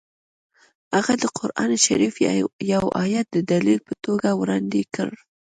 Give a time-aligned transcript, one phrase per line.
[0.95, 2.15] هغه د قران شریف
[2.73, 5.09] یو ایت د دلیل په توګه وړاندې کړ